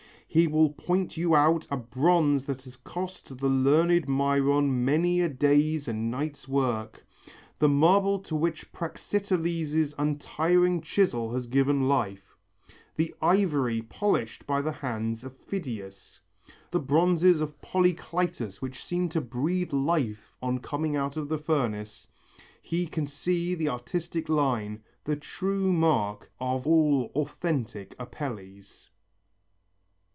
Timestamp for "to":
8.19-8.35, 19.09-19.19